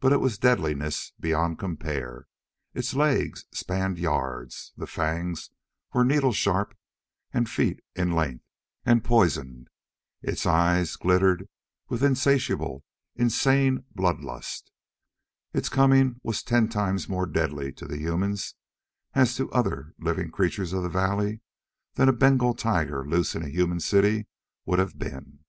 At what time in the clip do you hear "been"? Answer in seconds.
24.98-25.40